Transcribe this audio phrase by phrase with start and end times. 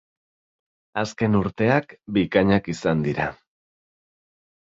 [1.01, 3.27] Azken urteak bikainak izan dira.